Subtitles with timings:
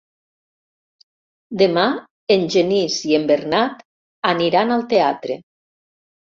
[1.63, 1.83] Demà
[2.37, 3.87] en Genís i en Bernat
[4.35, 5.41] aniran al teatre.